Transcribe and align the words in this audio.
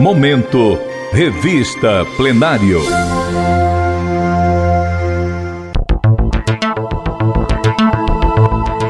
Momento 0.00 0.78
Revista 1.12 2.06
Plenário. 2.16 2.80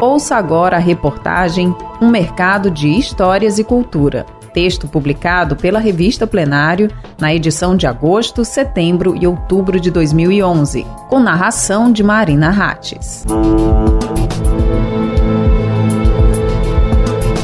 Ouça 0.01 0.37
agora 0.37 0.77
a 0.77 0.79
reportagem 0.79 1.75
Um 2.01 2.09
Mercado 2.09 2.71
de 2.71 2.89
Histórias 2.89 3.59
e 3.59 3.65
Cultura. 3.65 4.25
Texto 4.55 4.87
publicado 4.87 5.57
pela 5.57 5.81
revista 5.81 6.29
Plenário 6.29 6.89
na 7.19 7.35
edição 7.35 7.75
de 7.75 7.89
agosto, 7.89 8.45
setembro 8.45 9.17
e 9.21 9.27
outubro 9.27 9.81
de 9.81 9.91
2011, 9.91 10.87
com 11.09 11.19
narração 11.19 11.91
de 11.91 12.05
Marina 12.05 12.51
Rates. 12.51 13.27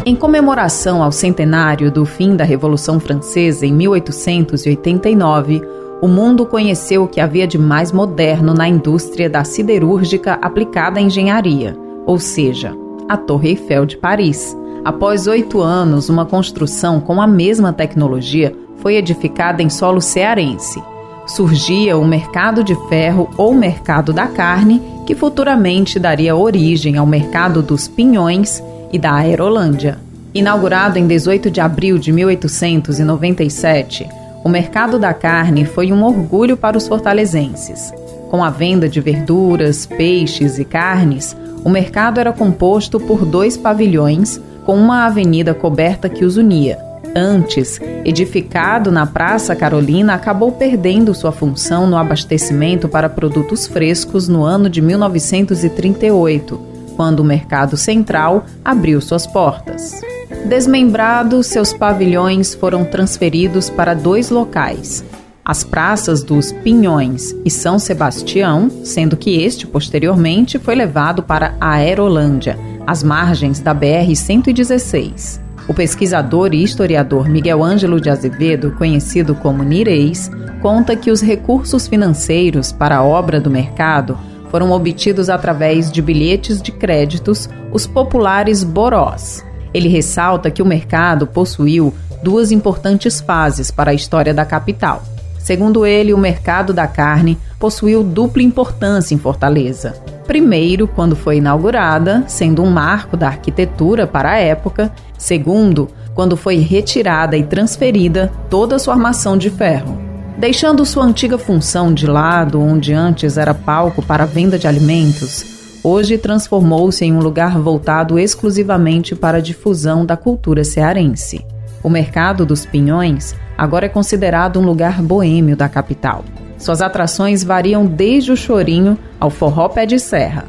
Em 0.06 0.14
comemoração 0.14 1.02
ao 1.02 1.10
centenário 1.10 1.90
do 1.90 2.06
fim 2.06 2.36
da 2.36 2.44
Revolução 2.44 3.00
Francesa 3.00 3.66
em 3.66 3.72
1889, 3.72 5.60
o 6.00 6.06
mundo 6.06 6.46
conheceu 6.46 7.02
o 7.02 7.08
que 7.08 7.20
havia 7.20 7.44
de 7.44 7.58
mais 7.58 7.90
moderno 7.90 8.54
na 8.54 8.68
indústria 8.68 9.28
da 9.28 9.42
siderúrgica 9.42 10.38
aplicada 10.40 11.00
à 11.00 11.02
engenharia 11.02 11.76
ou 12.06 12.20
seja, 12.20 12.72
a 13.08 13.16
Torre 13.16 13.50
Eiffel 13.50 13.84
de 13.84 13.96
Paris. 13.96 14.56
Após 14.84 15.26
oito 15.26 15.60
anos, 15.60 16.08
uma 16.08 16.24
construção 16.24 17.00
com 17.00 17.20
a 17.20 17.26
mesma 17.26 17.72
tecnologia 17.72 18.54
foi 18.76 18.94
edificada 18.94 19.60
em 19.60 19.68
solo 19.68 20.00
cearense. 20.00 20.80
Surgia 21.26 21.98
o 21.98 22.04
mercado 22.04 22.62
de 22.62 22.76
ferro 22.88 23.28
ou 23.36 23.52
mercado 23.52 24.12
da 24.12 24.28
carne, 24.28 24.80
que 25.04 25.16
futuramente 25.16 25.98
daria 25.98 26.36
origem 26.36 26.96
ao 26.96 27.06
mercado 27.06 27.60
dos 27.60 27.88
pinhões 27.88 28.62
e 28.96 28.98
da 28.98 29.14
Aerolândia. 29.14 29.98
Inaugurado 30.34 30.98
em 30.98 31.06
18 31.06 31.50
de 31.50 31.60
abril 31.60 31.98
de 31.98 32.10
1897, 32.12 34.08
o 34.42 34.48
mercado 34.48 34.98
da 34.98 35.12
carne 35.12 35.64
foi 35.64 35.92
um 35.92 36.02
orgulho 36.02 36.56
para 36.56 36.78
os 36.78 36.88
fortalezenses. 36.88 37.92
Com 38.30 38.42
a 38.42 38.50
venda 38.50 38.88
de 38.88 39.00
verduras, 39.00 39.86
peixes 39.86 40.58
e 40.58 40.64
carnes, 40.64 41.36
o 41.62 41.68
mercado 41.68 42.18
era 42.18 42.32
composto 42.32 42.98
por 42.98 43.24
dois 43.24 43.56
pavilhões 43.56 44.40
com 44.64 44.76
uma 44.76 45.04
avenida 45.04 45.52
coberta 45.52 46.08
que 46.08 46.24
os 46.24 46.36
unia. 46.36 46.78
Antes, 47.14 47.78
edificado 48.04 48.90
na 48.90 49.06
Praça 49.06 49.54
Carolina, 49.54 50.14
acabou 50.14 50.52
perdendo 50.52 51.14
sua 51.14 51.32
função 51.32 51.86
no 51.86 51.96
abastecimento 51.96 52.88
para 52.88 53.08
produtos 53.08 53.66
frescos 53.66 54.26
no 54.28 54.42
ano 54.42 54.68
de 54.68 54.82
1938, 54.82 56.75
quando 56.96 57.20
o 57.20 57.24
Mercado 57.24 57.76
Central 57.76 58.46
abriu 58.64 59.00
suas 59.00 59.26
portas. 59.26 60.00
Desmembrado, 60.46 61.42
seus 61.42 61.72
pavilhões 61.72 62.54
foram 62.54 62.84
transferidos 62.84 63.68
para 63.68 63.94
dois 63.94 64.30
locais, 64.30 65.04
as 65.44 65.62
praças 65.62 66.24
dos 66.24 66.50
Pinhões 66.50 67.32
e 67.44 67.50
São 67.50 67.78
Sebastião, 67.78 68.68
sendo 68.82 69.16
que 69.16 69.42
este 69.42 69.64
posteriormente 69.64 70.58
foi 70.58 70.74
levado 70.74 71.22
para 71.22 71.54
a 71.60 71.74
Aerolândia, 71.74 72.58
às 72.84 73.02
margens 73.02 73.60
da 73.60 73.72
BR-116. 73.72 75.40
O 75.68 75.74
pesquisador 75.74 76.52
e 76.52 76.62
historiador 76.62 77.28
Miguel 77.28 77.62
Ângelo 77.62 78.00
de 78.00 78.10
Azevedo, 78.10 78.72
conhecido 78.72 79.36
como 79.36 79.62
Nireis, 79.62 80.30
conta 80.60 80.96
que 80.96 81.12
os 81.12 81.20
recursos 81.20 81.86
financeiros 81.86 82.72
para 82.72 82.96
a 82.96 83.04
obra 83.04 83.40
do 83.40 83.50
mercado 83.50 84.18
foram 84.50 84.70
obtidos 84.70 85.28
através 85.28 85.90
de 85.90 86.00
bilhetes 86.00 86.60
de 86.60 86.72
créditos, 86.72 87.48
os 87.72 87.86
populares 87.86 88.62
borós. 88.62 89.44
Ele 89.72 89.88
ressalta 89.88 90.50
que 90.50 90.62
o 90.62 90.66
mercado 90.66 91.26
possuiu 91.26 91.92
duas 92.22 92.50
importantes 92.50 93.20
fases 93.20 93.70
para 93.70 93.90
a 93.90 93.94
história 93.94 94.32
da 94.32 94.44
capital. 94.44 95.02
Segundo 95.38 95.86
ele, 95.86 96.12
o 96.12 96.18
mercado 96.18 96.72
da 96.72 96.86
carne 96.86 97.38
possuiu 97.58 98.02
dupla 98.02 98.42
importância 98.42 99.14
em 99.14 99.18
Fortaleza. 99.18 99.94
Primeiro, 100.26 100.88
quando 100.88 101.14
foi 101.14 101.36
inaugurada, 101.36 102.24
sendo 102.26 102.62
um 102.62 102.70
marco 102.70 103.16
da 103.16 103.28
arquitetura 103.28 104.06
para 104.06 104.32
a 104.32 104.38
época. 104.38 104.92
Segundo, 105.16 105.88
quando 106.14 106.36
foi 106.36 106.56
retirada 106.56 107.36
e 107.36 107.44
transferida 107.44 108.32
toda 108.50 108.74
a 108.74 108.78
sua 108.78 108.94
armação 108.94 109.38
de 109.38 109.50
ferro. 109.50 110.05
Deixando 110.38 110.84
sua 110.84 111.04
antiga 111.04 111.38
função 111.38 111.94
de 111.94 112.06
lado, 112.06 112.60
onde 112.60 112.92
antes 112.92 113.38
era 113.38 113.54
palco 113.54 114.02
para 114.02 114.24
a 114.24 114.26
venda 114.26 114.58
de 114.58 114.68
alimentos, 114.68 115.80
hoje 115.82 116.18
transformou-se 116.18 117.02
em 117.02 117.12
um 117.14 117.20
lugar 117.20 117.58
voltado 117.58 118.18
exclusivamente 118.18 119.14
para 119.14 119.38
a 119.38 119.40
difusão 119.40 120.04
da 120.04 120.14
cultura 120.14 120.62
cearense. 120.62 121.42
O 121.82 121.88
Mercado 121.88 122.44
dos 122.44 122.66
Pinhões 122.66 123.34
agora 123.56 123.86
é 123.86 123.88
considerado 123.88 124.60
um 124.60 124.62
lugar 124.62 125.00
boêmio 125.00 125.56
da 125.56 125.70
capital. 125.70 126.22
Suas 126.58 126.82
atrações 126.82 127.42
variam 127.42 127.86
desde 127.86 128.30
o 128.30 128.36
chorinho 128.36 128.98
ao 129.18 129.30
forró 129.30 129.70
pé 129.70 129.86
de 129.86 129.98
serra. 129.98 130.44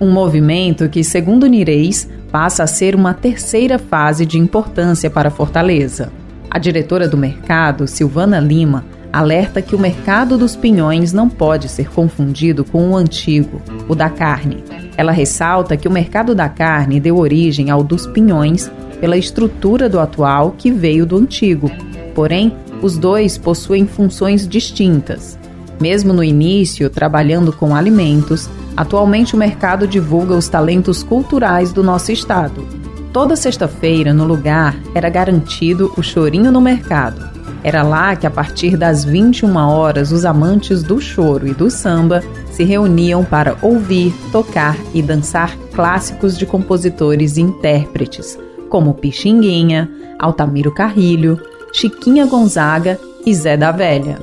Um 0.00 0.12
movimento 0.12 0.88
que, 0.88 1.02
segundo 1.02 1.48
Nireis, 1.48 2.08
passa 2.30 2.62
a 2.62 2.66
ser 2.68 2.94
uma 2.94 3.12
terceira 3.12 3.76
fase 3.76 4.24
de 4.24 4.38
importância 4.38 5.10
para 5.10 5.30
Fortaleza. 5.30 6.12
A 6.48 6.60
diretora 6.60 7.08
do 7.08 7.16
mercado, 7.16 7.88
Silvana 7.88 8.38
Lima, 8.38 8.84
alerta 9.12 9.60
que 9.60 9.74
o 9.74 9.78
mercado 9.78 10.38
dos 10.38 10.56
pinhões 10.56 11.12
não 11.12 11.28
pode 11.28 11.68
ser 11.68 11.90
confundido 11.90 12.64
com 12.64 12.90
o 12.90 12.96
antigo, 12.96 13.60
o 13.88 13.94
da 13.94 14.08
carne. 14.08 14.64
Ela 14.96 15.12
ressalta 15.12 15.76
que 15.76 15.88
o 15.88 15.92
mercado 15.92 16.34
da 16.34 16.48
carne 16.48 16.98
deu 16.98 17.18
origem 17.18 17.70
ao 17.70 17.82
dos 17.82 18.06
pinhões 18.06 18.70
pela 19.00 19.16
estrutura 19.16 19.88
do 19.88 19.98
atual 19.98 20.54
que 20.56 20.70
veio 20.70 21.04
do 21.04 21.16
antigo, 21.16 21.70
Porém, 22.14 22.52
os 22.82 22.98
dois 22.98 23.38
possuem 23.38 23.86
funções 23.86 24.46
distintas. 24.46 25.38
Mesmo 25.80 26.12
no 26.12 26.22
início, 26.22 26.88
trabalhando 26.90 27.52
com 27.52 27.74
alimentos, 27.74 28.48
atualmente 28.76 29.34
o 29.34 29.38
mercado 29.38 29.86
divulga 29.86 30.34
os 30.34 30.48
talentos 30.48 31.02
culturais 31.02 31.72
do 31.72 31.82
nosso 31.82 32.12
estado. 32.12 32.66
Toda 33.12 33.36
sexta-feira, 33.36 34.12
no 34.12 34.24
lugar, 34.24 34.76
era 34.94 35.08
garantido 35.08 35.92
o 35.96 36.02
chorinho 36.02 36.52
no 36.52 36.60
mercado. 36.60 37.31
Era 37.64 37.82
lá 37.82 38.16
que, 38.16 38.26
a 38.26 38.30
partir 38.30 38.76
das 38.76 39.04
21 39.04 39.56
horas, 39.56 40.10
os 40.10 40.24
amantes 40.24 40.82
do 40.82 41.00
choro 41.00 41.46
e 41.46 41.54
do 41.54 41.70
samba 41.70 42.22
se 42.50 42.64
reuniam 42.64 43.24
para 43.24 43.56
ouvir, 43.62 44.12
tocar 44.32 44.76
e 44.92 45.00
dançar 45.00 45.56
clássicos 45.72 46.36
de 46.36 46.44
compositores 46.44 47.36
e 47.36 47.40
intérpretes, 47.42 48.38
como 48.68 48.94
Pixinguinha, 48.94 49.88
Altamiro 50.18 50.72
Carrilho, 50.72 51.40
Chiquinha 51.72 52.26
Gonzaga 52.26 52.98
e 53.24 53.34
Zé 53.34 53.56
da 53.56 53.70
Velha. 53.70 54.18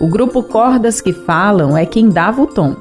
O 0.00 0.08
grupo 0.08 0.42
Cordas 0.42 1.00
que 1.00 1.12
Falam 1.12 1.76
é 1.76 1.86
quem 1.86 2.08
dava 2.08 2.42
o 2.42 2.46
tom. 2.46 2.74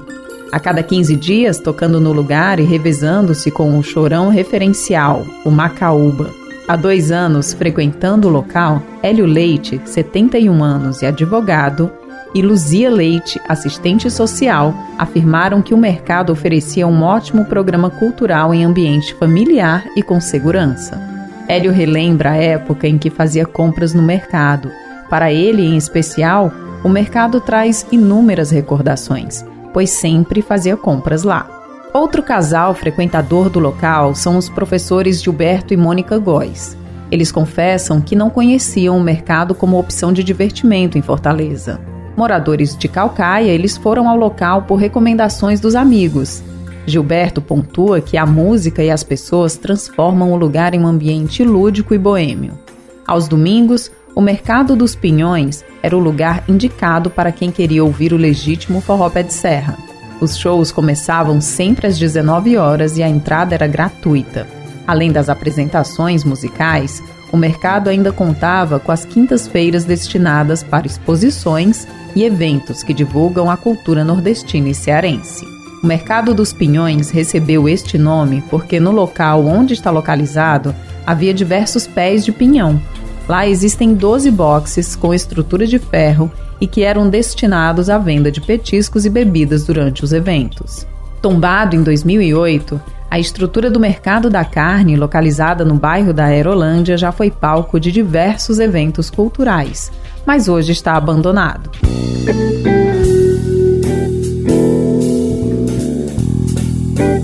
A 0.51 0.59
cada 0.59 0.81
15 0.81 1.15
dias, 1.15 1.59
tocando 1.59 1.99
no 1.99 2.11
lugar 2.11 2.59
e 2.59 2.63
revezando-se 2.63 3.51
com 3.51 3.77
o 3.77 3.83
chorão 3.83 4.29
referencial, 4.29 5.23
o 5.45 5.51
Macaúba. 5.51 6.38
Há 6.69 6.75
dois 6.75 7.11
anos, 7.11 7.51
frequentando 7.51 8.27
o 8.27 8.31
local, 8.31 8.79
Hélio 9.01 9.25
Leite, 9.25 9.81
71 9.85 10.63
anos 10.63 11.01
e 11.01 11.07
advogado, 11.07 11.91
e 12.31 12.43
Luzia 12.43 12.91
Leite, 12.91 13.41
assistente 13.49 14.07
social, 14.11 14.71
afirmaram 14.95 15.63
que 15.63 15.73
o 15.73 15.77
mercado 15.77 16.31
oferecia 16.31 16.85
um 16.85 17.01
ótimo 17.01 17.43
programa 17.45 17.89
cultural 17.89 18.53
em 18.53 18.63
ambiente 18.63 19.15
familiar 19.15 19.83
e 19.95 20.03
com 20.03 20.21
segurança. 20.21 21.01
Hélio 21.47 21.71
relembra 21.71 22.33
a 22.33 22.37
época 22.37 22.87
em 22.87 22.99
que 22.99 23.09
fazia 23.09 23.47
compras 23.47 23.95
no 23.95 24.03
mercado. 24.03 24.71
Para 25.09 25.33
ele, 25.33 25.65
em 25.65 25.75
especial, 25.75 26.53
o 26.83 26.87
mercado 26.87 27.41
traz 27.41 27.83
inúmeras 27.91 28.51
recordações, 28.51 29.43
pois 29.73 29.89
sempre 29.89 30.43
fazia 30.43 30.77
compras 30.77 31.23
lá. 31.23 31.58
Outro 31.93 32.21
casal 32.21 32.73
frequentador 32.73 33.49
do 33.49 33.59
local 33.59 34.13
são 34.13 34.37
os 34.37 34.47
professores 34.49 35.21
Gilberto 35.21 35.73
e 35.73 35.77
Mônica 35.77 36.17
Góes. 36.17 36.77
Eles 37.11 37.31
confessam 37.31 37.99
que 37.99 38.15
não 38.15 38.29
conheciam 38.29 38.97
o 38.97 39.03
mercado 39.03 39.55
como 39.55 39.79
opção 39.79 40.13
de 40.13 40.23
divertimento 40.23 40.97
em 40.97 41.01
Fortaleza. 41.01 41.79
Moradores 42.15 42.77
de 42.77 42.87
Calcaia, 42.87 43.51
eles 43.51 43.77
foram 43.77 44.07
ao 44.07 44.17
local 44.17 44.63
por 44.63 44.75
recomendações 44.75 45.59
dos 45.59 45.75
amigos 45.75 46.43
Gilberto 46.89 47.39
pontua 47.39 48.01
que 48.01 48.17
a 48.17 48.25
música 48.25 48.83
e 48.83 48.89
as 48.89 49.03
pessoas 49.03 49.55
transformam 49.55 50.31
o 50.33 50.35
lugar 50.35 50.73
em 50.73 50.79
um 50.79 50.87
ambiente 50.87 51.43
lúdico 51.43 51.93
e 51.93 51.97
boêmio. 51.97 52.57
Aos 53.05 53.27
domingos, 53.27 53.91
o 54.15 54.21
Mercado 54.21 54.75
dos 54.75 54.95
Pinhões 54.95 55.63
era 55.83 55.95
o 55.95 55.99
lugar 55.99 56.43
indicado 56.47 57.09
para 57.09 57.31
quem 57.31 57.51
queria 57.51 57.83
ouvir 57.83 58.11
o 58.11 58.17
legítimo 58.17 58.81
forró 58.81 59.09
pé 59.09 59.23
de 59.23 59.33
serra. 59.33 59.77
Os 60.21 60.37
shows 60.37 60.71
começavam 60.71 61.39
sempre 61.39 61.87
às 61.87 61.97
19 61.97 62.57
horas 62.57 62.97
e 62.97 63.03
a 63.03 63.09
entrada 63.09 63.55
era 63.55 63.67
gratuita. 63.67 64.47
Além 64.85 65.11
das 65.11 65.29
apresentações 65.29 66.23
musicais, 66.23 67.01
o 67.31 67.37
mercado 67.37 67.89
ainda 67.89 68.11
contava 68.11 68.79
com 68.79 68.91
as 68.91 69.05
quintas-feiras 69.05 69.85
destinadas 69.85 70.63
para 70.63 70.87
exposições 70.87 71.87
e 72.15 72.23
eventos 72.23 72.83
que 72.83 72.93
divulgam 72.93 73.49
a 73.49 73.55
cultura 73.55 74.03
nordestina 74.03 74.69
e 74.69 74.73
cearense. 74.73 75.45
O 75.81 75.87
Mercado 75.87 76.33
dos 76.33 76.51
Pinhões 76.51 77.09
recebeu 77.09 77.69
este 77.69 77.97
nome 77.97 78.43
porque 78.49 78.79
no 78.79 78.91
local 78.91 79.45
onde 79.45 79.73
está 79.73 79.89
localizado 79.89 80.75
havia 81.05 81.33
diversos 81.33 81.87
pés 81.87 82.25
de 82.25 82.33
pinhão. 82.33 82.81
Lá 83.29 83.47
existem 83.47 83.93
12 83.93 84.31
boxes 84.31 84.95
com 84.95 85.13
estrutura 85.13 85.67
de 85.67 85.77
ferro 85.77 86.31
e 86.59 86.65
que 86.65 86.81
eram 86.81 87.07
destinados 87.07 87.87
à 87.87 87.99
venda 87.99 88.31
de 88.31 88.41
petiscos 88.41 89.05
e 89.05 89.09
bebidas 89.09 89.67
durante 89.67 90.03
os 90.03 90.11
eventos. 90.11 90.87
Tombado 91.21 91.75
em 91.75 91.83
2008, 91.83 92.81
a 93.07 93.19
estrutura 93.19 93.69
do 93.69 93.79
mercado 93.79 94.31
da 94.31 94.43
carne, 94.43 94.95
localizada 94.95 95.63
no 95.63 95.75
bairro 95.75 96.11
da 96.11 96.25
Aerolândia, 96.25 96.97
já 96.97 97.11
foi 97.11 97.29
palco 97.29 97.79
de 97.79 97.91
diversos 97.91 98.57
eventos 98.57 99.11
culturais, 99.11 99.91
mas 100.25 100.49
hoje 100.49 100.71
está 100.71 100.95
abandonado. 100.95 101.69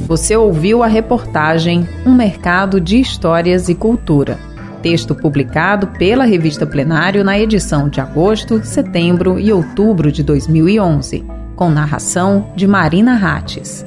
Você 0.08 0.38
ouviu 0.38 0.84
a 0.84 0.88
reportagem 0.88 1.90
Um 2.06 2.14
Mercado 2.14 2.80
de 2.80 3.00
Histórias 3.00 3.70
e 3.70 3.74
Cultura. 3.74 4.55
Texto 4.86 5.16
publicado 5.16 5.88
pela 5.88 6.26
revista 6.26 6.64
Plenário 6.64 7.24
na 7.24 7.40
edição 7.40 7.90
de 7.90 8.00
agosto, 8.00 8.64
setembro 8.64 9.40
e 9.40 9.52
outubro 9.52 10.12
de 10.12 10.22
2011, 10.22 11.26
com 11.56 11.72
narração 11.72 12.52
de 12.56 12.68
Marina 12.68 13.16
Rates. 13.16 13.84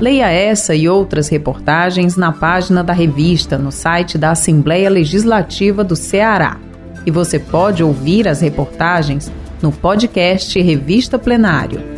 Leia 0.00 0.30
essa 0.30 0.74
e 0.74 0.88
outras 0.88 1.28
reportagens 1.28 2.16
na 2.16 2.32
página 2.32 2.82
da 2.82 2.94
revista 2.94 3.58
no 3.58 3.70
site 3.70 4.16
da 4.16 4.30
Assembleia 4.30 4.88
Legislativa 4.88 5.84
do 5.84 5.94
Ceará. 5.94 6.56
E 7.04 7.10
você 7.10 7.38
pode 7.38 7.84
ouvir 7.84 8.26
as 8.26 8.40
reportagens 8.40 9.30
no 9.60 9.70
podcast 9.70 10.58
Revista 10.58 11.18
Plenário, 11.18 11.97